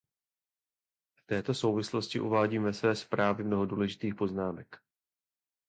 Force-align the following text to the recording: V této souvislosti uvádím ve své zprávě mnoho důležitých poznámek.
V 1.15 1.25
této 1.25 1.53
souvislosti 1.53 2.19
uvádím 2.19 2.63
ve 2.63 2.73
své 2.73 2.95
zprávě 2.95 3.45
mnoho 3.45 3.65
důležitých 3.65 4.15
poznámek. 4.15 4.77